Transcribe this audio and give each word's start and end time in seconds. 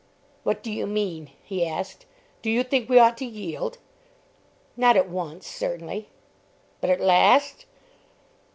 "What 0.43 0.63
do 0.63 0.71
you 0.71 0.87
mean?" 0.87 1.29
he 1.43 1.63
asked. 1.63 2.07
"Do 2.41 2.49
you 2.49 2.63
think 2.63 2.89
we 2.89 2.97
ought 2.97 3.17
to 3.19 3.23
yield?" 3.25 3.77
"Not 4.75 4.97
at 4.97 5.07
once, 5.07 5.45
certainly." 5.45 6.09
"But 6.79 6.89
at 6.89 7.01
last?" 7.01 7.67